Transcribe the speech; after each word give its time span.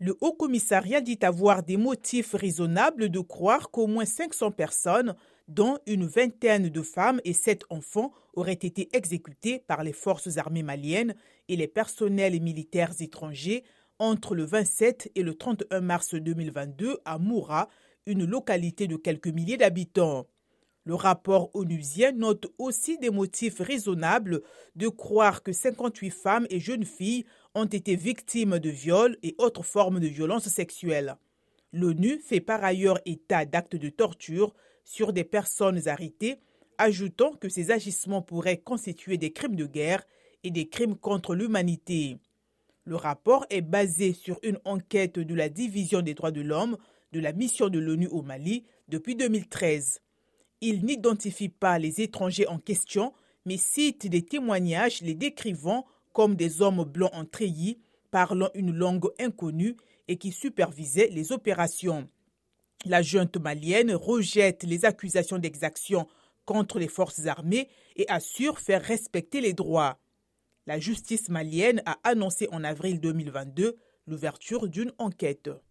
Le 0.00 0.16
Haut 0.20 0.32
Commissariat 0.32 1.00
dit 1.00 1.18
avoir 1.22 1.64
des 1.64 1.76
motifs 1.76 2.34
raisonnables 2.34 3.08
de 3.08 3.18
croire 3.18 3.72
qu'au 3.72 3.88
moins 3.88 4.04
500 4.04 4.52
personnes, 4.52 5.16
dont 5.48 5.78
une 5.86 6.06
vingtaine 6.06 6.68
de 6.68 6.82
femmes 6.82 7.20
et 7.24 7.32
sept 7.32 7.64
enfants, 7.68 8.12
auraient 8.34 8.52
été 8.52 8.88
exécutées 8.96 9.58
par 9.58 9.82
les 9.82 9.92
forces 9.92 10.36
armées 10.36 10.62
maliennes 10.62 11.16
et 11.48 11.56
les 11.56 11.66
personnels 11.66 12.40
militaires 12.40 12.92
étrangers 13.00 13.64
entre 13.98 14.36
le 14.36 14.44
27 14.44 15.10
et 15.16 15.24
le 15.24 15.34
31 15.34 15.80
mars 15.80 16.14
2022 16.14 16.98
à 17.04 17.18
Moura, 17.18 17.68
une 18.06 18.24
localité 18.24 18.86
de 18.86 18.94
quelques 18.94 19.26
milliers 19.26 19.56
d'habitants. 19.56 20.28
Le 20.88 20.94
rapport 20.94 21.54
onusien 21.54 22.12
note 22.12 22.46
aussi 22.56 22.96
des 22.96 23.10
motifs 23.10 23.60
raisonnables 23.60 24.40
de 24.74 24.88
croire 24.88 25.42
que 25.42 25.52
58 25.52 26.08
femmes 26.08 26.46
et 26.48 26.60
jeunes 26.60 26.86
filles 26.86 27.26
ont 27.54 27.66
été 27.66 27.94
victimes 27.94 28.58
de 28.58 28.70
viols 28.70 29.18
et 29.22 29.34
autres 29.36 29.62
formes 29.62 30.00
de 30.00 30.06
violences 30.06 30.48
sexuelles. 30.48 31.16
L'ONU 31.74 32.18
fait 32.20 32.40
par 32.40 32.64
ailleurs 32.64 33.00
état 33.04 33.44
d'actes 33.44 33.76
de 33.76 33.90
torture 33.90 34.54
sur 34.82 35.12
des 35.12 35.24
personnes 35.24 35.86
arrêtées, 35.88 36.40
ajoutant 36.78 37.34
que 37.34 37.50
ces 37.50 37.70
agissements 37.70 38.22
pourraient 38.22 38.56
constituer 38.56 39.18
des 39.18 39.34
crimes 39.34 39.56
de 39.56 39.66
guerre 39.66 40.06
et 40.42 40.50
des 40.50 40.70
crimes 40.70 40.96
contre 40.96 41.34
l'humanité. 41.34 42.16
Le 42.86 42.96
rapport 42.96 43.44
est 43.50 43.60
basé 43.60 44.14
sur 44.14 44.38
une 44.42 44.58
enquête 44.64 45.18
de 45.18 45.34
la 45.34 45.50
Division 45.50 46.00
des 46.00 46.14
droits 46.14 46.30
de 46.30 46.40
l'homme 46.40 46.78
de 47.12 47.20
la 47.20 47.34
mission 47.34 47.68
de 47.68 47.78
l'ONU 47.78 48.06
au 48.06 48.22
Mali 48.22 48.64
depuis 48.88 49.16
2013. 49.16 50.00
Il 50.60 50.84
n'identifie 50.84 51.48
pas 51.48 51.78
les 51.78 52.00
étrangers 52.00 52.48
en 52.48 52.58
question, 52.58 53.12
mais 53.44 53.56
cite 53.56 54.08
des 54.08 54.22
témoignages 54.22 55.02
les 55.02 55.14
décrivant 55.14 55.86
comme 56.12 56.34
des 56.34 56.62
hommes 56.62 56.84
blancs 56.84 57.14
en 57.14 57.24
treillis, 57.24 57.78
parlant 58.10 58.50
une 58.54 58.74
langue 58.74 59.08
inconnue 59.20 59.76
et 60.08 60.16
qui 60.16 60.32
supervisaient 60.32 61.10
les 61.12 61.30
opérations. 61.30 62.08
La 62.84 63.02
junte 63.02 63.36
malienne 63.36 63.94
rejette 63.94 64.64
les 64.64 64.84
accusations 64.84 65.38
d'exaction 65.38 66.08
contre 66.44 66.78
les 66.78 66.88
forces 66.88 67.26
armées 67.26 67.68
et 67.96 68.08
assure 68.08 68.58
faire 68.58 68.82
respecter 68.82 69.40
les 69.40 69.52
droits. 69.52 69.98
La 70.66 70.80
justice 70.80 71.28
malienne 71.28 71.82
a 71.86 71.98
annoncé 72.04 72.48
en 72.50 72.64
avril 72.64 73.00
2022 73.00 73.76
l'ouverture 74.06 74.68
d'une 74.68 74.92
enquête. 74.98 75.50